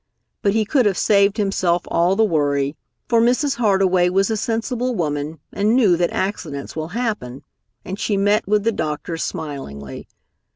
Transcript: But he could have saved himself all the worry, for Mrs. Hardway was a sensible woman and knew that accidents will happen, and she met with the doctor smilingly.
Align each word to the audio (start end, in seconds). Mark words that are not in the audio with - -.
But 0.41 0.53
he 0.53 0.65
could 0.65 0.87
have 0.87 0.97
saved 0.97 1.37
himself 1.37 1.83
all 1.85 2.15
the 2.15 2.23
worry, 2.23 2.75
for 3.07 3.21
Mrs. 3.21 3.57
Hardway 3.57 4.09
was 4.09 4.31
a 4.31 4.35
sensible 4.35 4.95
woman 4.95 5.37
and 5.53 5.75
knew 5.75 5.95
that 5.95 6.09
accidents 6.11 6.75
will 6.75 6.87
happen, 6.87 7.43
and 7.85 7.99
she 7.99 8.17
met 8.17 8.47
with 8.47 8.63
the 8.63 8.71
doctor 8.71 9.15
smilingly. 9.15 10.07